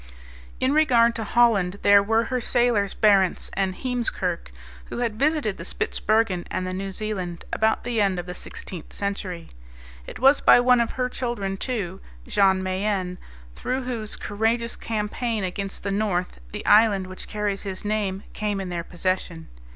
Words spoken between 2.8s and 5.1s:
Barentz and Heemskerk, who